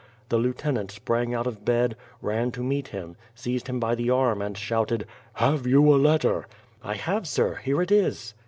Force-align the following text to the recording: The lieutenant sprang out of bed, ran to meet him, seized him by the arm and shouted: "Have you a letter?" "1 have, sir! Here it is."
The 0.29 0.39
lieutenant 0.39 0.89
sprang 0.89 1.35
out 1.35 1.45
of 1.45 1.63
bed, 1.63 1.95
ran 2.23 2.49
to 2.53 2.63
meet 2.63 2.87
him, 2.87 3.17
seized 3.35 3.67
him 3.67 3.79
by 3.79 3.93
the 3.93 4.09
arm 4.09 4.41
and 4.41 4.57
shouted: 4.57 5.05
"Have 5.33 5.67
you 5.67 5.93
a 5.93 5.97
letter?" 5.97 6.47
"1 6.81 6.95
have, 6.95 7.27
sir! 7.27 7.57
Here 7.63 7.83
it 7.83 7.91
is." 7.91 8.33